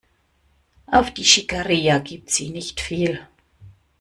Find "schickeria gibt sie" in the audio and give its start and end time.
1.23-2.49